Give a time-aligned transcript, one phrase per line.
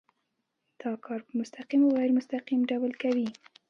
[0.81, 3.27] دا کار په مستقیم او غیر مستقیم ډول کوي.